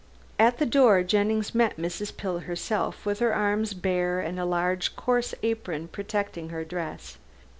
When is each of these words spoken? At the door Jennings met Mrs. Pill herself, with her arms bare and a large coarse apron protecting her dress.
At 0.39 0.57
the 0.57 0.65
door 0.65 1.03
Jennings 1.03 1.53
met 1.53 1.77
Mrs. 1.77 2.17
Pill 2.17 2.39
herself, 2.39 3.05
with 3.05 3.19
her 3.19 3.35
arms 3.35 3.75
bare 3.75 4.19
and 4.19 4.39
a 4.39 4.45
large 4.45 4.95
coarse 4.95 5.35
apron 5.43 5.89
protecting 5.89 6.49
her 6.49 6.65
dress. 6.65 7.19